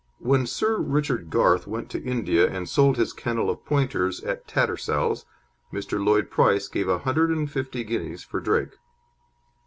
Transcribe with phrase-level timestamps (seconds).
[0.17, 5.25] When Sir Richard Garth went to India and sold his kennel of Pointers at Tattersall's,
[5.71, 6.03] Mr.
[6.03, 8.77] Lloyd Price gave 150 guineas for Drake.